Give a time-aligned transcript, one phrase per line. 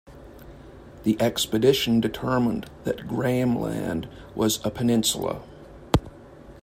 [1.03, 5.43] The expedition determined that Graham Land was a peninsula.